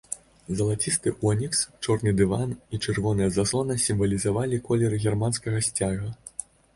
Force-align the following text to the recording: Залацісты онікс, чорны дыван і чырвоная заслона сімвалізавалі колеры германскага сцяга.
Залацісты 0.59 1.11
онікс, 1.31 1.59
чорны 1.83 2.13
дыван 2.21 2.55
і 2.77 2.79
чырвоная 2.85 3.27
заслона 3.35 3.77
сімвалізавалі 3.83 4.61
колеры 4.71 5.01
германскага 5.05 5.63
сцяга. 5.69 6.09